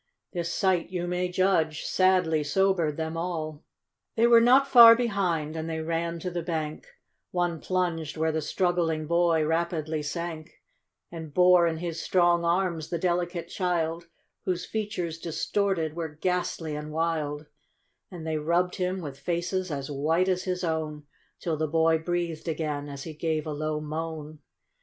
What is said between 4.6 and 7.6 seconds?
far behind, and they ran to the bank; One